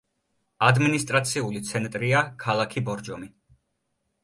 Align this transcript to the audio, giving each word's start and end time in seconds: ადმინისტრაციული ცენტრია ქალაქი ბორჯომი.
ადმინისტრაციული 0.69 1.61
ცენტრია 1.69 2.25
ქალაქი 2.47 2.85
ბორჯომი. 2.91 3.33